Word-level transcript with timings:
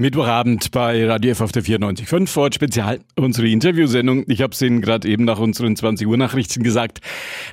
Mittwochabend 0.00 0.70
bei 0.70 1.04
Radio 1.08 1.32
F 1.32 1.40
auf 1.40 1.50
der 1.50 1.64
94.5 1.64 2.28
Ford 2.28 2.54
Spezial, 2.54 3.00
unsere 3.16 3.48
Interviewsendung. 3.48 4.22
Ich 4.28 4.42
habe 4.42 4.52
es 4.52 4.62
Ihnen 4.62 4.80
gerade 4.80 5.08
eben 5.08 5.24
nach 5.24 5.40
unseren 5.40 5.74
20 5.74 6.06
Uhr 6.06 6.16
Nachrichten 6.16 6.62
gesagt. 6.62 7.00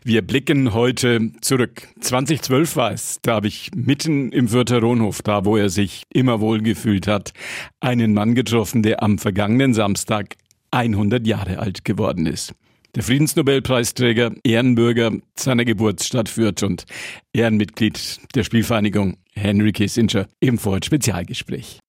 Wir 0.04 0.22
blicken 0.22 0.72
heute 0.72 1.32
zurück. 1.42 1.88
2012 2.02 2.76
war 2.76 2.92
es, 2.92 3.18
da 3.24 3.34
habe 3.34 3.48
ich 3.48 3.72
mitten 3.76 4.32
im 4.32 4.48
Fürther 4.48 4.80
Rohnhof, 4.80 5.24
da 5.24 5.44
wo 5.44 5.58
er 5.58 5.70
sich 5.70 6.04
immer 6.14 6.40
wohl 6.40 6.62
gefühlt 6.62 7.08
hat, 7.08 7.34
einen 7.80 8.14
Mann 8.14 8.36
getroffen, 8.36 8.84
der 8.84 9.02
am 9.02 9.18
vergangenen 9.18 9.74
Samstag 9.74 10.36
100 10.70 11.26
Jahre 11.26 11.58
alt 11.58 11.84
geworden 11.84 12.28
ist. 12.28 12.54
Der 12.94 13.02
Friedensnobelpreisträger, 13.02 14.34
Ehrenbürger 14.44 15.14
seiner 15.36 15.66
Geburtsstadt 15.66 16.30
Fürth 16.30 16.62
und 16.62 16.86
Ehrenmitglied 17.34 18.20
der 18.36 18.44
Spielvereinigung 18.44 19.18
Henry 19.34 19.72
Kissinger 19.72 20.28
im 20.40 20.60
Ford 20.60 20.86
Spezialgespräch. 20.86 21.80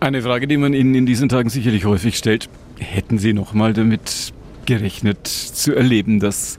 Eine 0.00 0.22
Frage, 0.22 0.46
die 0.46 0.56
man 0.56 0.74
Ihnen 0.74 0.94
in 0.94 1.06
diesen 1.06 1.28
Tagen 1.28 1.50
sicherlich 1.50 1.84
häufig 1.84 2.16
stellt. 2.16 2.48
Hätten 2.78 3.18
Sie 3.18 3.32
noch 3.32 3.52
mal 3.52 3.72
damit 3.72 4.32
gerechnet 4.64 5.26
zu 5.26 5.74
erleben, 5.74 6.20
dass 6.20 6.58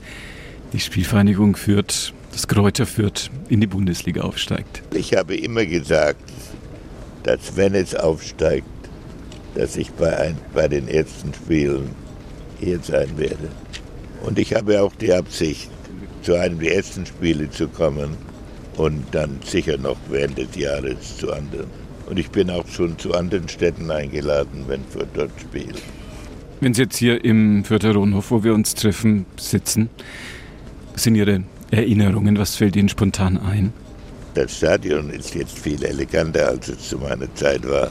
die 0.74 0.78
Spielvereinigung 0.78 1.56
führt, 1.56 2.12
das 2.32 2.48
Kräuter 2.48 2.84
führt, 2.84 3.30
in 3.48 3.62
die 3.62 3.66
Bundesliga 3.66 4.22
aufsteigt? 4.22 4.82
Ich 4.92 5.14
habe 5.14 5.36
immer 5.36 5.64
gesagt, 5.64 6.22
dass 7.22 7.56
wenn 7.56 7.74
es 7.74 7.94
aufsteigt, 7.94 8.66
dass 9.54 9.76
ich 9.76 9.90
bei, 9.92 10.14
ein, 10.18 10.36
bei 10.52 10.68
den 10.68 10.86
ersten 10.86 11.32
Spielen 11.32 11.88
hier 12.58 12.78
sein 12.80 13.16
werde. 13.16 13.48
Und 14.22 14.38
ich 14.38 14.54
habe 14.54 14.82
auch 14.82 14.94
die 14.96 15.14
Absicht, 15.14 15.70
zu 16.20 16.34
einem 16.34 16.58
der 16.58 16.76
ersten 16.76 17.06
Spiele 17.06 17.48
zu 17.48 17.68
kommen 17.68 18.18
und 18.76 19.02
dann 19.12 19.40
sicher 19.42 19.78
noch 19.78 19.96
während 20.10 20.36
des 20.36 20.54
Jahres 20.56 21.16
zu 21.16 21.32
anderen. 21.32 21.79
Und 22.10 22.18
ich 22.18 22.28
bin 22.30 22.50
auch 22.50 22.66
schon 22.66 22.98
zu 22.98 23.14
anderen 23.14 23.48
Städten 23.48 23.88
eingeladen, 23.88 24.64
wenn 24.66 24.82
Fürth 24.84 25.08
dort 25.14 25.30
spielt. 25.40 25.80
Wenn 26.60 26.74
Sie 26.74 26.82
jetzt 26.82 26.96
hier 26.96 27.24
im 27.24 27.64
Fürther 27.64 27.94
Rohnhof, 27.94 28.32
wo 28.32 28.42
wir 28.42 28.52
uns 28.52 28.74
treffen, 28.74 29.26
sitzen, 29.38 29.88
sind 30.96 31.14
Ihre 31.14 31.44
Erinnerungen, 31.70 32.36
was 32.36 32.56
fällt 32.56 32.74
Ihnen 32.74 32.88
spontan 32.88 33.38
ein? 33.38 33.72
Das 34.34 34.56
Stadion 34.56 35.10
ist 35.10 35.36
jetzt 35.36 35.56
viel 35.56 35.82
eleganter, 35.84 36.48
als 36.48 36.68
es 36.68 36.88
zu 36.88 36.98
meiner 36.98 37.32
Zeit 37.36 37.62
war. 37.68 37.90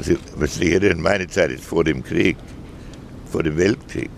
Sie 0.00 0.16
müssen 0.38 0.60
sich 0.60 0.72
erinnern, 0.72 1.00
meine 1.00 1.26
Zeit 1.26 1.50
ist 1.50 1.64
vor 1.64 1.82
dem 1.82 2.04
Krieg, 2.04 2.36
vor 3.26 3.42
dem 3.42 3.56
Weltkrieg. 3.56 4.10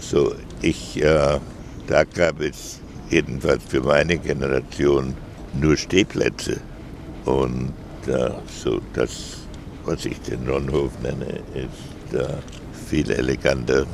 So, 0.00 0.34
ich, 0.62 1.00
da 1.02 2.04
gab 2.14 2.40
es 2.40 2.80
jedenfalls 3.10 3.62
für 3.64 3.82
meine 3.82 4.16
Generation 4.16 5.12
nur 5.60 5.76
Stehplätze. 5.76 6.60
Und 7.28 7.72
äh, 8.06 8.30
so 8.46 8.80
das, 8.94 9.36
was 9.84 10.06
ich 10.06 10.18
den 10.22 10.48
Ronhof 10.48 10.92
nenne, 11.02 11.40
ist 11.54 12.14
äh, 12.14 12.26
viel 12.88 13.10
eleganter 13.10 13.84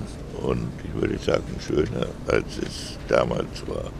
und 0.40 0.68
ich 0.84 1.00
würde 1.00 1.18
sagen 1.18 1.42
schöner, 1.66 2.06
als 2.28 2.58
es 2.58 2.96
damals 3.08 3.66
war. 3.66 3.90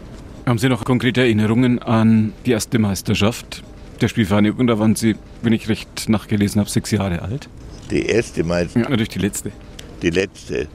Haben 0.46 0.58
Sie 0.58 0.68
noch 0.68 0.84
konkrete 0.84 1.22
Erinnerungen 1.22 1.80
an 1.80 2.32
die 2.46 2.52
erste 2.52 2.78
Meisterschaft 2.78 3.64
der 4.00 4.06
Spielvereinigung? 4.06 4.68
Da 4.68 4.78
waren 4.78 4.94
Sie, 4.94 5.16
wenn 5.42 5.52
ich 5.52 5.68
recht 5.68 6.08
nachgelesen 6.08 6.60
habe, 6.60 6.70
sechs 6.70 6.92
Jahre 6.92 7.22
alt. 7.22 7.48
Die 7.90 8.06
erste 8.06 8.44
Meisterschaft? 8.44 8.84
Ja, 8.84 8.90
natürlich 8.90 9.08
die 9.08 9.18
letzte. 9.18 9.52
Die 10.00 10.10
letzte. 10.10 10.68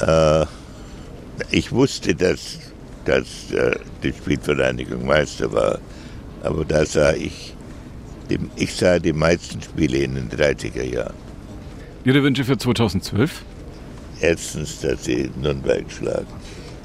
Äh, 0.00 0.46
ich 1.50 1.72
wusste, 1.72 2.14
dass, 2.14 2.58
dass 3.06 3.50
äh, 3.50 3.74
die 4.04 4.12
Spielvereinigung 4.12 5.04
Meister 5.04 5.52
war, 5.52 5.80
aber 6.44 6.64
da 6.64 6.84
sah 6.84 7.12
ich 7.14 7.54
ich 8.56 8.74
sah 8.74 8.98
die 8.98 9.12
meisten 9.12 9.60
Spiele 9.62 9.98
in 9.98 10.14
den 10.14 10.28
30er 10.30 10.82
Jahren. 10.82 11.14
Ihre 12.04 12.22
Wünsche 12.22 12.44
für 12.44 12.58
2012? 12.58 13.44
Erstens, 14.20 14.80
dass 14.80 15.04
sie 15.04 15.30
Nürnberg 15.40 15.84
schlagen. 15.90 16.26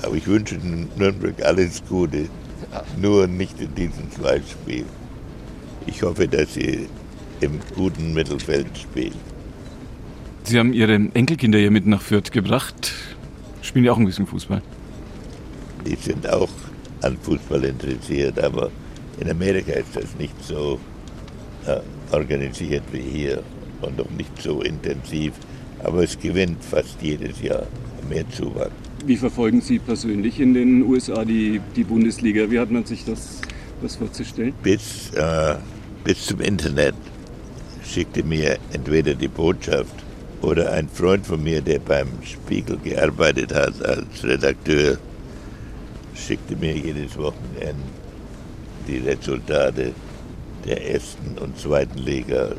Aber 0.02 0.16
ich 0.16 0.28
wünsche 0.28 0.56
Nürnberg 0.96 1.44
alles 1.44 1.84
Gute, 1.88 2.30
nur 3.02 3.28
nicht 3.28 3.60
in 3.60 3.74
diesen 3.76 4.12
zwei 4.12 4.42
Spielen. 4.42 4.90
Ich 5.86 6.04
hoffe, 6.04 6.28
dass 6.28 6.54
sie 6.54 6.88
im 7.42 7.60
guten 7.76 8.14
Mittelfeld 8.14 8.78
spielen. 8.78 9.16
Sie 10.44 10.60
haben 10.60 10.74
Ihre 10.74 10.94
Enkelkinder 10.94 11.60
hier 11.60 11.72
mit 11.72 11.86
nach 11.86 12.02
Fürth 12.02 12.32
gebracht. 12.32 12.94
Spielen 13.62 13.84
die 13.84 13.90
auch 13.90 13.98
ein 13.98 14.06
bisschen 14.06 14.28
Fußball? 14.28 14.62
Die 15.86 15.96
sind 15.96 16.28
auch 16.30 16.50
an 17.02 17.18
Fußball 17.18 17.64
interessiert, 17.66 18.40
aber 18.40 18.72
in 19.20 19.30
Amerika 19.30 19.74
ist 19.74 19.96
das 19.96 20.16
nicht 20.18 20.36
so 20.44 20.80
organisiert 22.12 22.84
wie 22.92 23.02
hier 23.02 23.44
und 23.82 23.98
noch 23.98 24.10
nicht 24.12 24.42
so 24.42 24.62
intensiv. 24.62 25.34
Aber 25.84 26.04
es 26.04 26.20
gewinnt 26.20 26.64
fast 26.64 27.02
jedes 27.02 27.42
Jahr 27.42 27.68
mehr 28.10 28.28
Zuwachs. 28.30 28.72
Wie 29.06 29.18
verfolgen 29.18 29.62
Sie 29.62 29.80
persönlich 29.80 30.40
in 30.40 30.54
den 30.54 30.84
USA 30.84 31.24
die, 31.24 31.62
die 31.76 31.84
Bundesliga? 31.84 32.50
Wie 32.50 32.60
hat 32.60 32.72
man 32.72 32.86
sich 32.86 33.06
das, 33.06 33.42
das 33.82 33.96
vorzustellen? 33.96 34.54
Bis, 34.64 35.12
äh, 35.14 35.56
bis 36.04 36.26
zum 36.26 36.42
Internet 36.42 36.96
schickte 37.86 38.24
mir 38.24 38.58
entweder 38.74 39.14
die 39.14 39.28
Botschaft 39.28 39.94
oder 40.42 40.72
ein 40.74 40.90
Freund 40.90 41.26
von 41.26 41.44
mir, 41.44 41.62
der 41.62 41.80
beim 41.80 42.08
Spiegel 42.24 42.78
gearbeitet 42.84 43.54
hat 43.54 43.82
als 43.84 44.24
Redakteur, 44.24 44.98
schickte 46.16 46.56
mir 46.56 46.76
jedes 46.76 47.18
Wochenende 47.18 47.84
die 48.88 48.98
Resultate 48.98 49.94
der 50.68 50.94
ersten 50.94 51.38
und 51.40 51.58
zweiten 51.58 51.98
Liga, 51.98 52.52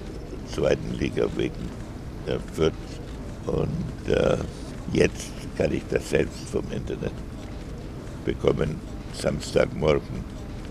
zweiten 0.53 0.95
Liga 0.99 1.27
wegen 1.37 1.69
äh, 2.27 2.39
Fürth. 2.53 2.73
Und 3.47 4.13
äh, 4.13 4.37
jetzt 4.93 5.31
kann 5.57 5.73
ich 5.73 5.83
das 5.91 6.11
selbst 6.11 6.49
vom 6.51 6.65
Internet 6.73 7.13
bekommen, 8.25 8.77
Samstagmorgen. 9.13 10.25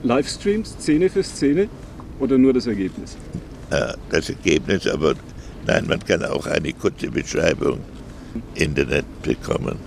Livestreams, 0.04 0.76
Szene 0.80 1.10
für 1.10 1.24
Szene 1.24 1.70
oder 2.20 2.38
nur 2.38 2.54
das 2.54 2.68
Ergebnis? 2.68 3.18
Äh, 3.70 3.94
das 4.10 4.30
Ergebnis, 4.30 4.88
aber 4.88 5.14
nein, 5.66 5.86
man 5.88 6.00
kann 6.00 6.24
auch 6.26 6.46
eine 6.48 6.74
kurze 6.74 7.10
Beschreibung 7.10 7.80
Internet 8.56 9.06
bekommen. 9.22 9.78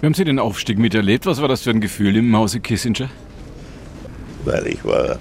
Wie 0.00 0.06
haben 0.06 0.14
Sie 0.14 0.24
den 0.24 0.38
Aufstieg 0.38 0.78
miterlebt? 0.78 1.26
Was 1.26 1.40
war 1.40 1.48
das 1.48 1.62
für 1.62 1.70
ein 1.70 1.80
Gefühl 1.80 2.16
im 2.16 2.34
Hause 2.36 2.60
Kissinger? 2.60 3.08
Weil 4.44 4.66
ich 4.66 4.84
war 4.84 5.18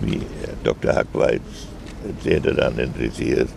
wie 0.00 0.20
Dr. 0.64 0.94
Hackweitz 0.94 1.68
sehr 2.22 2.40
daran 2.40 2.78
interessiert 2.78 3.48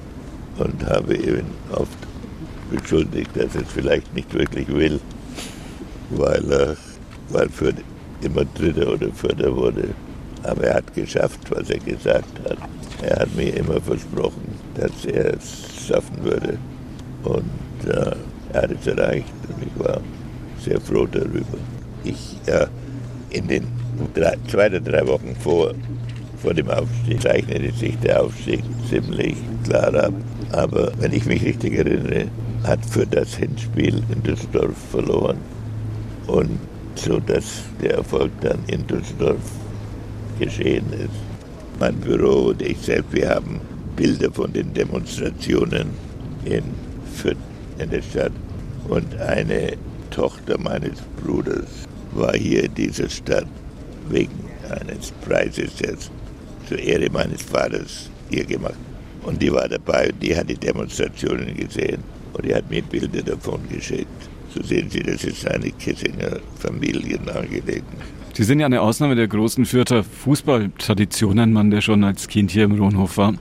und 0.57 0.85
habe 0.85 1.15
ihn 1.15 1.45
oft 1.71 1.97
beschuldigt, 2.69 3.31
dass 3.35 3.55
er 3.55 3.61
es 3.61 3.71
vielleicht 3.71 4.13
nicht 4.13 4.33
wirklich 4.33 4.67
will, 4.67 4.99
weil 6.09 6.51
er 6.51 6.77
weil 7.29 7.49
für 7.49 7.73
immer 8.21 8.45
Dritter 8.45 8.93
oder 8.93 9.11
Vierter 9.13 9.55
wurde. 9.55 9.89
Aber 10.43 10.63
er 10.63 10.75
hat 10.75 10.93
geschafft, 10.93 11.39
was 11.49 11.69
er 11.69 11.79
gesagt 11.79 12.39
hat. 12.43 12.57
Er 13.01 13.19
hat 13.19 13.35
mir 13.35 13.55
immer 13.55 13.79
versprochen, 13.79 14.55
dass 14.75 15.05
er 15.05 15.35
es 15.35 15.87
schaffen 15.87 16.23
würde. 16.23 16.57
Und 17.23 17.89
äh, 17.89 18.15
er 18.53 18.61
hat 18.63 18.71
es 18.71 18.87
erreicht 18.87 19.33
und 19.47 19.65
ich 19.65 19.83
war 19.83 20.01
sehr 20.59 20.79
froh 20.81 21.05
darüber. 21.05 21.57
Ich, 22.03 22.37
äh, 22.47 22.67
in 23.29 23.47
den 23.47 23.67
drei, 24.13 24.35
zwei 24.47 24.67
oder 24.67 24.79
drei 24.79 25.07
Wochen 25.07 25.35
vor 25.39 25.73
vor 26.41 26.53
dem 26.53 26.69
Aufstieg 26.69 27.21
zeichnete 27.21 27.71
sich 27.73 27.97
der 27.99 28.23
Aufstieg 28.23 28.63
ziemlich 28.89 29.35
klar 29.63 29.93
ab. 29.93 30.13
Aber 30.51 30.91
wenn 30.99 31.13
ich 31.13 31.25
mich 31.25 31.43
richtig 31.43 31.77
erinnere, 31.77 32.27
hat 32.63 32.83
für 32.85 33.05
das 33.05 33.35
Hinspiel 33.35 34.01
in 34.13 34.23
Düsseldorf 34.23 34.75
verloren. 34.91 35.37
Und 36.27 36.59
so 36.95 37.19
dass 37.19 37.63
der 37.81 37.95
Erfolg 37.95 38.31
dann 38.41 38.59
in 38.67 38.85
Düsseldorf 38.87 39.39
geschehen 40.39 40.85
ist. 40.93 41.09
Mein 41.79 41.95
Büro 41.95 42.49
und 42.49 42.61
ich 42.61 42.77
selbst, 42.79 43.13
wir 43.13 43.29
haben 43.29 43.61
Bilder 43.95 44.31
von 44.31 44.51
den 44.53 44.73
Demonstrationen 44.73 45.89
in 46.45 46.63
Fürth 47.15 47.37
in 47.79 47.89
der 47.89 48.01
Stadt. 48.01 48.31
Und 48.87 49.15
eine 49.19 49.73
Tochter 50.09 50.57
meines 50.59 50.99
Bruders 51.23 51.87
war 52.13 52.33
hier 52.33 52.65
in 52.65 52.75
dieser 52.75 53.09
Stadt 53.09 53.47
wegen 54.09 54.51
eines 54.69 55.11
Preises, 55.25 55.75
der 55.75 55.95
zur 56.71 56.79
Ehre 56.79 57.09
meines 57.11 57.41
Vaters 57.41 58.09
hier 58.29 58.45
gemacht. 58.45 58.79
Und 59.23 59.41
die 59.41 59.51
war 59.51 59.67
dabei 59.67 60.09
und 60.09 60.23
die 60.23 60.33
hat 60.33 60.49
die 60.49 60.55
Demonstrationen 60.55 61.53
gesehen 61.57 62.01
und 62.31 62.45
die 62.45 62.55
hat 62.55 62.69
mir 62.69 62.81
Bilder 62.81 63.21
davon 63.21 63.59
geschickt. 63.69 64.07
So 64.53 64.63
sehen 64.63 64.89
Sie, 64.89 65.01
das 65.01 65.25
ist 65.25 65.45
eine 65.47 65.69
Kissinger 65.71 66.39
Familienangelegenheit. 66.59 67.83
Sie 68.33 68.43
sind 68.43 68.61
ja 68.61 68.67
eine 68.67 68.79
Ausnahme 68.79 69.15
der 69.15 69.27
großen 69.27 69.65
Fürther 69.65 70.03
Fußballtradition, 70.03 71.39
ein 71.39 71.51
Mann, 71.51 71.71
der 71.71 71.81
schon 71.81 72.05
als 72.05 72.29
Kind 72.29 72.51
hier 72.51 72.63
im 72.63 72.79
Rohnhof 72.79 73.17
war. 73.17 73.33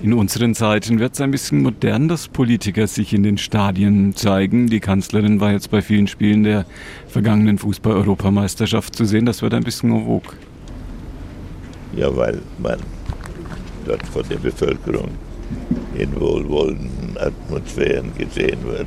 In 0.00 0.12
unseren 0.12 0.54
Zeiten 0.54 1.00
wird 1.00 1.14
es 1.14 1.20
ein 1.20 1.32
bisschen 1.32 1.62
modern, 1.62 2.06
dass 2.06 2.28
Politiker 2.28 2.86
sich 2.86 3.12
in 3.12 3.24
den 3.24 3.38
Stadien 3.38 4.14
zeigen. 4.14 4.68
Die 4.68 4.80
Kanzlerin 4.80 5.40
war 5.40 5.50
jetzt 5.50 5.70
bei 5.70 5.82
vielen 5.82 6.06
Spielen 6.06 6.44
der 6.44 6.64
vergangenen 7.08 7.58
Fußball-Europameisterschaft 7.58 8.94
zu 8.94 9.04
sehen. 9.04 9.26
Das 9.26 9.42
wird 9.42 9.52
ein 9.54 9.64
bisschen 9.64 9.92
en 9.92 10.04
vogue. 10.04 10.32
Ja, 11.94 12.14
weil 12.16 12.40
man 12.58 12.78
dort 13.86 14.06
von 14.06 14.22
der 14.28 14.36
Bevölkerung 14.36 15.10
in 15.94 16.18
wohlwollenden 16.18 17.18
Atmosphären 17.18 18.12
gesehen 18.16 18.58
wird. 18.64 18.86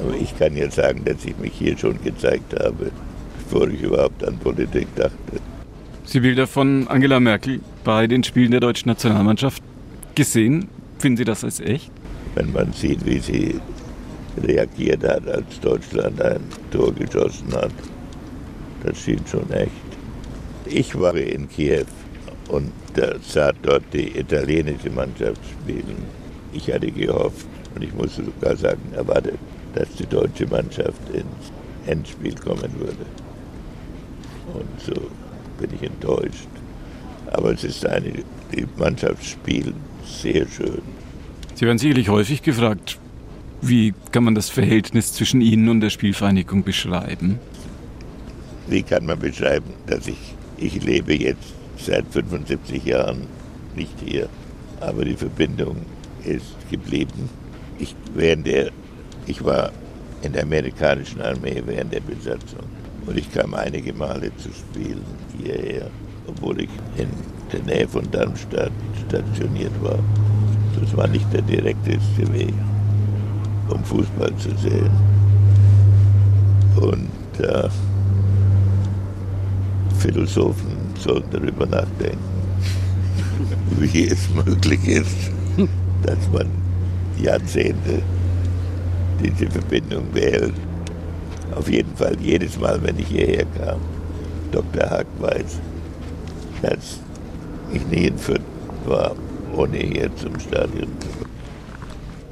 Aber 0.00 0.14
ich 0.14 0.36
kann 0.36 0.56
ja 0.56 0.70
sagen, 0.70 1.04
dass 1.04 1.24
ich 1.24 1.36
mich 1.38 1.52
hier 1.52 1.76
schon 1.78 2.02
gezeigt 2.02 2.54
habe, 2.58 2.90
bevor 3.38 3.68
ich 3.68 3.82
überhaupt 3.82 4.24
an 4.26 4.36
Politik 4.38 4.88
dachte. 4.96 5.40
Sie 6.04 6.20
Bilder 6.20 6.46
von 6.46 6.88
Angela 6.88 7.20
Merkel 7.20 7.60
bei 7.84 8.06
den 8.06 8.24
Spielen 8.24 8.50
der 8.50 8.60
deutschen 8.60 8.88
Nationalmannschaft 8.88 9.62
gesehen. 10.14 10.68
Finden 10.98 11.18
Sie 11.18 11.24
das 11.24 11.44
als 11.44 11.60
echt? 11.60 11.90
Wenn 12.34 12.52
man 12.52 12.72
sieht, 12.72 13.04
wie 13.06 13.18
sie 13.18 13.60
reagiert 14.42 15.04
hat, 15.04 15.28
als 15.28 15.60
Deutschland 15.60 16.20
ein 16.20 16.40
Tor 16.70 16.92
geschossen 16.94 17.52
hat, 17.52 17.72
das 18.82 18.98
schien 18.98 19.20
schon 19.30 19.48
echt. 19.50 19.70
Ich 20.74 20.98
war 20.98 21.14
in 21.14 21.48
Kiew 21.50 21.84
und 22.48 22.72
sah 23.22 23.52
dort 23.62 23.84
die 23.92 24.18
italienische 24.18 24.88
Mannschaft 24.88 25.40
spielen. 25.44 25.96
Ich 26.54 26.72
hatte 26.72 26.90
gehofft 26.90 27.46
und 27.74 27.82
ich 27.82 27.92
musste 27.92 28.24
sogar 28.24 28.56
sagen, 28.56 28.80
erwartet, 28.94 29.38
dass 29.74 29.88
die 29.96 30.06
deutsche 30.06 30.46
Mannschaft 30.46 31.00
ins 31.12 31.52
Endspiel 31.86 32.34
kommen 32.34 32.72
würde. 32.78 33.04
Und 34.54 34.80
so 34.80 34.94
bin 35.58 35.70
ich 35.74 35.82
enttäuscht. 35.82 36.48
Aber 37.30 37.52
es 37.52 37.64
ist 37.64 37.84
eine, 37.86 38.12
die 38.54 38.66
Mannschaft 38.78 39.24
spielt 39.24 39.74
sehr 40.06 40.46
schön. 40.48 40.82
Sie 41.54 41.66
werden 41.66 41.78
sicherlich 41.78 42.08
häufig 42.08 42.42
gefragt, 42.42 42.98
wie 43.60 43.92
kann 44.10 44.24
man 44.24 44.34
das 44.34 44.48
Verhältnis 44.48 45.12
zwischen 45.12 45.42
Ihnen 45.42 45.68
und 45.68 45.80
der 45.80 45.90
Spielvereinigung 45.90 46.64
beschreiben? 46.64 47.38
Wie 48.68 48.82
kann 48.82 49.06
man 49.06 49.18
beschreiben, 49.18 49.72
dass 49.86 50.06
ich, 50.06 50.34
ich 50.62 50.82
lebe 50.82 51.14
jetzt 51.14 51.54
seit 51.76 52.06
75 52.10 52.84
Jahren 52.84 53.26
nicht 53.74 53.98
hier, 54.04 54.28
aber 54.80 55.04
die 55.04 55.16
Verbindung 55.16 55.76
ist 56.24 56.54
geblieben. 56.70 57.28
Ich, 57.78 57.96
während 58.14 58.46
der, 58.46 58.70
ich 59.26 59.44
war 59.44 59.72
in 60.22 60.32
der 60.32 60.44
amerikanischen 60.44 61.20
Armee 61.20 61.60
während 61.66 61.92
der 61.92 62.00
Besatzung 62.00 62.62
und 63.06 63.18
ich 63.18 63.32
kam 63.32 63.54
einige 63.54 63.92
Male 63.92 64.30
zu 64.36 64.50
spielen 64.52 65.04
hierher, 65.36 65.90
obwohl 66.28 66.60
ich 66.60 66.70
in 66.96 67.08
der 67.52 67.62
Nähe 67.62 67.88
von 67.88 68.08
Darmstadt 68.12 68.72
stationiert 69.08 69.72
war. 69.82 69.98
Das 70.80 70.96
war 70.96 71.08
nicht 71.08 71.30
der 71.32 71.42
direkteste 71.42 72.32
Weg, 72.32 72.54
um 73.68 73.82
Fußball 73.82 74.34
zu 74.36 74.56
sehen. 74.58 74.90
Und 76.76 77.10
äh, 77.44 77.68
Philosophen 80.02 80.76
sollten 80.98 81.30
darüber 81.30 81.64
nachdenken, 81.64 82.18
wie 83.78 84.08
es 84.08 84.28
möglich 84.30 84.84
ist, 84.88 85.30
dass 86.02 86.18
man 86.32 86.48
Jahrzehnte 87.22 88.02
diese 89.22 89.48
Verbindung 89.48 90.10
behält. 90.12 90.54
Auf 91.54 91.70
jeden 91.70 91.94
Fall 91.96 92.16
jedes 92.20 92.58
Mal, 92.58 92.82
wenn 92.82 92.98
ich 92.98 93.06
hierher 93.06 93.44
kam, 93.56 93.78
Dr. 94.50 94.90
Hack 94.90 95.06
weiß, 95.20 95.60
dass 96.62 96.98
ich 97.72 97.86
nie 97.86 98.08
in 98.08 98.18
Fürth 98.18 98.40
war, 98.86 99.14
ohne 99.54 99.78
hier 99.78 100.14
zum 100.16 100.38
Stadion 100.40 100.88
zu 100.98 101.08
kommen. 101.08 101.30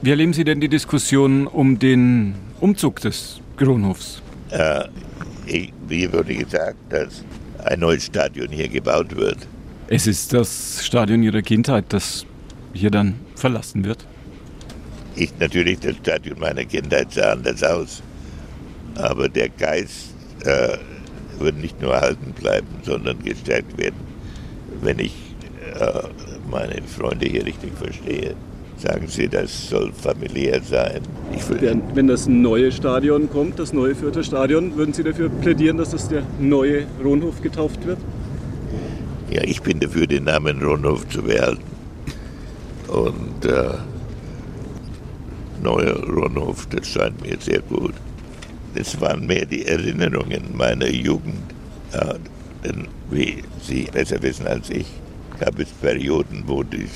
Wie 0.02 0.10
erleben 0.10 0.32
Sie 0.32 0.42
denn 0.42 0.60
die 0.60 0.68
Diskussion 0.68 1.46
um 1.46 1.78
den 1.78 2.34
Umzug 2.58 3.00
des 3.00 3.40
Kronhofs? 3.56 4.22
Äh, 4.50 4.88
ich, 5.46 5.72
mir 5.88 6.12
wurde 6.12 6.34
gesagt, 6.34 6.76
dass 6.88 7.22
ein 7.64 7.80
neues 7.80 8.06
Stadion 8.06 8.48
hier 8.48 8.68
gebaut 8.68 9.16
wird. 9.16 9.38
Es 9.88 10.06
ist 10.06 10.32
das 10.32 10.84
Stadion 10.84 11.22
Ihrer 11.22 11.42
Kindheit, 11.42 11.86
das 11.88 12.24
hier 12.72 12.90
dann 12.90 13.14
verlassen 13.34 13.84
wird? 13.84 14.06
Ich 15.16 15.32
natürlich, 15.38 15.80
das 15.80 15.96
Stadion 15.96 16.38
meiner 16.38 16.64
Kindheit 16.64 17.12
sah 17.12 17.32
anders 17.32 17.62
aus. 17.62 18.02
Aber 18.94 19.28
der 19.28 19.48
Geist 19.48 20.14
äh, 20.44 20.78
wird 21.38 21.56
nicht 21.56 21.80
nur 21.80 21.94
erhalten 21.94 22.32
bleiben, 22.32 22.68
sondern 22.82 23.18
gestärkt 23.22 23.76
werden, 23.78 23.98
wenn 24.80 24.98
ich 24.98 25.14
äh, 25.78 26.02
meine 26.50 26.82
Freunde 26.82 27.26
hier 27.26 27.44
richtig 27.44 27.72
verstehe. 27.76 28.34
Sagen 28.80 29.08
Sie, 29.08 29.28
das 29.28 29.68
soll 29.68 29.92
familiär 29.92 30.62
sein. 30.62 31.02
Wenn 31.94 32.06
das 32.06 32.26
neue 32.26 32.72
Stadion 32.72 33.28
kommt, 33.28 33.58
das 33.58 33.74
neue 33.74 33.94
vierte 33.94 34.24
Stadion, 34.24 34.74
würden 34.76 34.94
Sie 34.94 35.02
dafür 35.02 35.28
plädieren, 35.28 35.76
dass 35.76 35.90
das 35.90 36.08
der 36.08 36.22
neue 36.38 36.86
Ronhof 37.04 37.42
getauft 37.42 37.84
wird? 37.86 37.98
Ja, 39.30 39.42
ich 39.44 39.60
bin 39.60 39.80
dafür, 39.80 40.06
den 40.06 40.24
Namen 40.24 40.62
Ronhof 40.62 41.06
zu 41.08 41.22
behalten. 41.22 41.62
Und 42.88 43.44
äh, 43.44 43.74
neuer 45.62 46.02
Ronhof, 46.02 46.66
das 46.70 46.88
scheint 46.88 47.20
mir 47.20 47.36
sehr 47.38 47.60
gut. 47.60 47.94
Das 48.74 48.98
waren 48.98 49.26
mehr 49.26 49.44
die 49.44 49.66
Erinnerungen 49.66 50.56
meiner 50.56 50.88
Jugend. 50.88 51.36
Ja, 51.92 52.14
denn 52.64 52.88
wie 53.10 53.42
Sie 53.62 53.88
besser 53.92 54.22
wissen 54.22 54.46
als 54.46 54.70
ich, 54.70 54.86
gab 55.38 55.58
es 55.58 55.68
Perioden, 55.68 56.44
wo 56.46 56.62
die, 56.62 56.88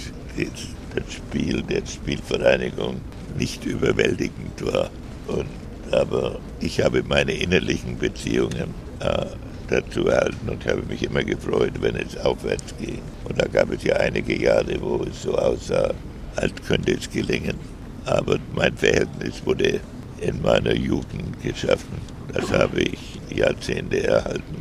das 0.94 1.12
Spiel 1.12 1.62
der 1.62 1.85
Spielvereinigung 1.87 3.00
nicht 3.38 3.64
überwältigend 3.64 4.64
war. 4.64 4.91
Und, 5.26 5.46
aber 5.91 6.38
ich 6.61 6.81
habe 6.81 7.02
meine 7.02 7.32
innerlichen 7.32 7.99
Beziehungen 7.99 8.75
äh, 9.00 9.26
dazu 9.69 10.06
erhalten 10.08 10.49
und 10.49 10.67
habe 10.67 10.82
mich 10.82 11.02
immer 11.02 11.23
gefreut, 11.23 11.73
wenn 11.81 11.96
es 11.96 12.17
aufwärts 12.19 12.75
ging. 12.79 13.00
Und 13.25 13.41
da 13.41 13.46
gab 13.46 13.73
es 13.73 13.82
ja 13.82 13.96
einige 13.96 14.41
Jahre, 14.41 14.81
wo 14.81 15.02
es 15.05 15.23
so 15.23 15.37
aussah, 15.37 15.93
als 16.37 16.52
könnte 16.67 16.93
es 16.93 17.11
gelingen. 17.11 17.56
Aber 18.05 18.38
mein 18.55 18.76
Verhältnis 18.76 19.44
wurde 19.44 19.81
in 20.20 20.43
meiner 20.43 20.75
Jugend 20.75 21.43
geschaffen. 21.43 21.99
Das 22.32 22.50
habe 22.52 22.82
ich 22.82 23.20
Jahrzehnte 23.35 24.02
erhalten. 24.06 24.56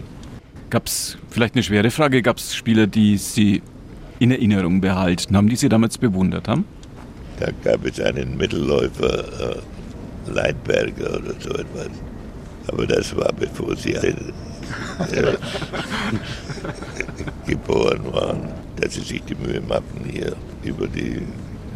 Gab 0.70 0.88
es 0.88 1.18
vielleicht 1.30 1.56
eine 1.56 1.64
schwere 1.64 1.92
Frage? 1.92 2.22
Gab 2.22 2.38
es 2.38 2.56
Spieler, 2.56 2.88
die 2.88 3.18
Sie 3.18 3.62
in 4.24 4.32
Erinnerung 4.32 4.80
behalten 4.82 5.36
haben, 5.36 5.50
die 5.50 5.56
Sie 5.58 5.70
damals 5.70 5.98
bewundert 5.98 6.48
haben? 6.48 6.66
Da 7.40 7.50
gab 7.64 7.86
es 7.86 8.00
einen 8.00 8.38
Mittelläufer, 8.38 9.58
äh, 9.58 10.32
Leitberger 10.32 11.18
oder 11.18 11.34
so 11.40 11.50
etwas. 11.50 11.90
Aber 12.68 12.88
das 12.88 13.16
war 13.16 13.34
bevor 13.38 13.76
Sie 13.76 13.94
äh, 13.94 14.14
geboren 17.46 18.02
waren, 18.14 18.48
dass 18.80 18.94
Sie 18.94 19.02
sich 19.02 19.22
die 19.24 19.36
Mühe 19.36 19.60
machten, 19.62 20.06
hier 20.10 20.34
über 20.64 20.88
die 20.88 21.22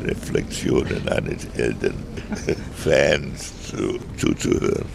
Reflexionen 0.05 1.05
eines 1.09 1.45
Elternfans 1.57 3.51
zu, 3.69 3.99
zuzuhören. 4.15 4.85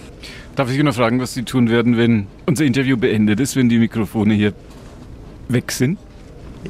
Darf 0.56 0.70
ich 0.70 0.82
noch 0.82 0.94
fragen, 0.94 1.20
was 1.20 1.34
Sie 1.34 1.42
tun 1.42 1.68
werden, 1.68 1.98
wenn 1.98 2.28
unser 2.46 2.64
Interview 2.64 2.96
beendet 2.96 3.40
ist, 3.40 3.56
wenn 3.56 3.68
die 3.68 3.78
Mikrofone 3.78 4.32
hier 4.34 4.54
weg 5.48 5.70
sind? 5.72 5.98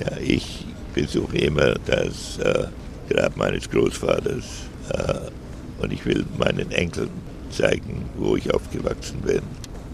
Ja, 0.00 0.16
ich 0.18 0.64
besuche 0.94 1.38
immer 1.38 1.74
das 1.86 2.38
äh, 2.38 2.66
Grab 3.08 3.36
meines 3.36 3.68
Großvaters 3.68 4.44
äh, 4.90 5.82
und 5.82 5.92
ich 5.92 6.04
will 6.06 6.24
meinen 6.38 6.70
Enkeln 6.70 7.10
zeigen, 7.50 8.04
wo 8.16 8.36
ich 8.36 8.52
aufgewachsen 8.52 9.20
bin 9.20 9.42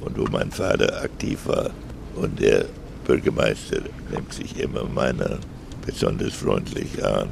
und 0.01 0.19
wo 0.19 0.25
mein 0.31 0.51
Vater 0.51 1.03
aktiv 1.03 1.41
war. 1.47 1.71
Und 2.15 2.41
der 2.41 2.67
Bürgermeister 3.07 3.81
nimmt 4.11 4.33
sich 4.33 4.59
immer 4.59 4.85
meiner 4.85 5.39
besonders 5.85 6.35
freundlich 6.35 7.03
an 7.05 7.29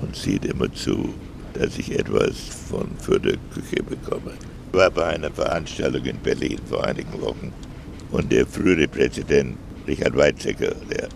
und 0.00 0.14
sieht 0.14 0.44
immer 0.44 0.72
zu, 0.72 1.14
dass 1.54 1.78
ich 1.78 1.98
etwas 1.98 2.36
von 2.68 2.88
Fürther 2.98 3.36
Küche 3.54 3.82
bekomme. 3.82 4.32
Ich 4.70 4.78
war 4.78 4.90
bei 4.90 5.06
einer 5.06 5.30
Veranstaltung 5.30 6.04
in 6.04 6.18
Berlin 6.18 6.58
vor 6.68 6.84
einigen 6.84 7.20
Wochen 7.20 7.52
und 8.10 8.30
der 8.30 8.46
frühere 8.46 8.88
Präsident 8.88 9.56
Richard 9.86 10.16
Weizsäcker, 10.16 10.74
der 10.90 11.08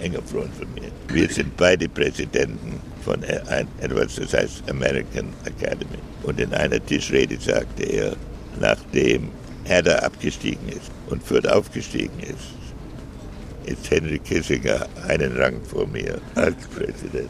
enger 0.00 0.22
Freund 0.22 0.54
von 0.54 0.66
mir, 0.74 0.90
wir 1.08 1.28
sind 1.28 1.56
beide 1.56 1.88
Präsidenten 1.88 2.80
von 3.04 3.22
etwas, 3.22 4.16
das 4.16 4.34
heißt 4.34 4.70
American 4.70 5.26
Academy. 5.44 5.98
Und 6.22 6.40
in 6.40 6.52
einer 6.52 6.84
Tischrede 6.84 7.38
sagte 7.40 7.84
er, 7.84 8.16
nachdem 8.60 9.28
Hertha 9.64 9.96
abgestiegen 9.96 10.68
ist 10.68 10.90
und 11.08 11.22
Fürth 11.22 11.46
aufgestiegen 11.46 12.18
ist, 12.20 12.60
ist 13.66 13.90
Henry 13.90 14.18
Kissinger 14.18 14.86
einen 15.06 15.36
Rang 15.36 15.60
vor 15.62 15.86
mir 15.86 16.20
als 16.34 16.66
Präsident. 16.68 17.28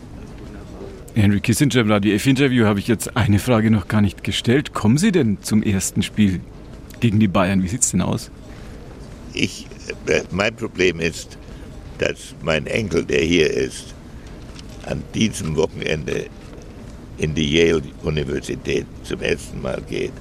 Henry 1.15 1.41
Kissinger 1.41 1.77
im 1.77 1.91
Radio 1.91 2.15
F-Interview 2.15 2.67
habe 2.67 2.79
ich 2.79 2.87
jetzt 2.87 3.17
eine 3.17 3.39
Frage 3.39 3.71
noch 3.71 3.89
gar 3.89 4.01
nicht 4.01 4.23
gestellt. 4.23 4.73
Kommen 4.73 4.97
Sie 4.97 5.13
denn 5.13 5.39
zum 5.43 5.63
ersten 5.63 6.03
Spiel 6.03 6.41
gegen 7.01 7.19
die 7.19 7.29
Bayern? 7.29 7.63
Wie 7.63 7.69
sieht 7.69 7.83
es 7.83 7.91
denn 7.91 8.01
aus? 8.01 8.31
Ich, 9.33 9.67
äh, 10.07 10.23
mein 10.31 10.55
Problem 10.55 11.01
ist, 11.01 11.37
dass 12.01 12.35
mein 12.43 12.67
Enkel, 12.67 13.05
der 13.05 13.21
hier 13.21 13.51
ist, 13.51 13.95
an 14.87 15.03
diesem 15.15 15.55
Wochenende 15.57 16.27
in 17.19 17.35
die 17.35 17.55
Yale-Universität 17.57 18.87
zum 19.03 19.21
ersten 19.21 19.61
Mal 19.61 19.83
geht. 19.89 20.13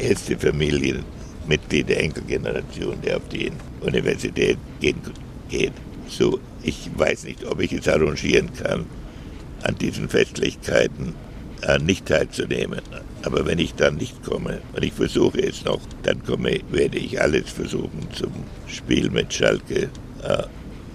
Erste 0.00 0.38
Familienmitglied 0.38 1.88
der 1.88 2.02
Enkelgeneration, 2.02 2.96
der 3.02 3.18
auf 3.18 3.28
die 3.28 3.52
Universität 3.82 4.56
geht. 4.80 5.72
So, 6.08 6.40
ich 6.62 6.90
weiß 6.96 7.24
nicht, 7.24 7.44
ob 7.44 7.60
ich 7.60 7.72
es 7.74 7.86
arrangieren 7.86 8.50
kann, 8.54 8.86
an 9.62 9.76
diesen 9.76 10.08
Festlichkeiten 10.08 11.14
äh, 11.62 11.78
nicht 11.78 12.06
teilzunehmen. 12.06 12.80
Aber 13.22 13.44
wenn 13.44 13.58
ich 13.58 13.74
dann 13.74 13.96
nicht 13.96 14.22
komme, 14.24 14.62
und 14.74 14.82
ich 14.82 14.94
versuche 14.94 15.40
es 15.40 15.64
noch, 15.64 15.80
dann 16.04 16.24
komme, 16.24 16.60
werde 16.70 16.98
ich 16.98 17.20
alles 17.20 17.50
versuchen 17.50 18.08
zum 18.12 18.32
Spiel 18.66 19.10
mit 19.10 19.34
Schalke 19.34 19.90
äh, 20.22 20.42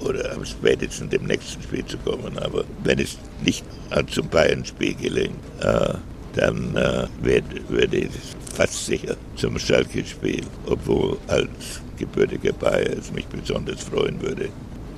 oder 0.02 0.34
am 0.34 0.46
spätestens 0.46 1.10
dem 1.10 1.26
nächsten 1.26 1.62
Spiel 1.62 1.86
zu 1.86 1.98
kommen. 1.98 2.38
Aber 2.40 2.64
wenn 2.84 3.00
es 3.00 3.18
nicht 3.44 3.64
zum 4.10 4.28
Bayern-Spiel 4.30 4.96
gelingt, 4.96 5.36
äh, 5.62 5.94
dann 6.36 6.76
äh, 6.76 7.08
werde, 7.22 7.98
ich 7.98 8.10
fast 8.54 8.86
sicher 8.86 9.16
zum 9.36 9.58
Schalke-Spiel, 9.60 10.44
obwohl 10.66 11.18
als 11.28 11.82
gebürtiger 11.98 12.54
Bayer 12.54 12.98
es 12.98 13.12
mich 13.12 13.26
besonders 13.28 13.84
freuen 13.84 14.22
würde, 14.22 14.50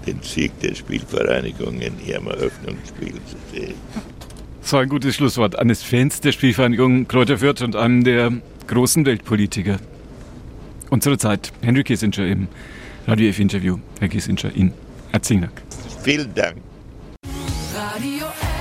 den 0.05 0.19
Sieg 0.21 0.59
der 0.59 0.75
Spielvereinigung 0.75 1.79
in 1.81 1.93
ihrem 2.05 2.27
Eröffnungsspiel 2.27 3.13
zu 3.13 3.37
sehen. 3.51 3.73
So 4.61 4.77
ein 4.77 4.89
gutes 4.89 5.15
Schlusswort 5.15 5.57
eines 5.57 5.83
Fans 5.83 6.21
der 6.21 6.31
Spielvereinigung 6.31 7.07
Kräuter 7.07 7.37
Fürth 7.37 7.61
und 7.61 7.75
einem 7.75 8.03
der 8.03 8.31
großen 8.67 9.05
Weltpolitiker. 9.05 9.77
Unsere 10.89 11.17
Zeit. 11.17 11.51
Henry 11.61 11.83
Kissinger 11.83 12.27
im 12.27 12.47
Radio 13.07 13.29
F-Interview. 13.29 13.79
Herr 13.99 14.07
Kissinger, 14.07 14.55
Ihnen 14.55 14.73
herzlichen 15.13 15.41
Dank. 15.43 15.61
Vielen 16.03 16.33
Dank. 16.33 16.57
Radio. 17.75 18.52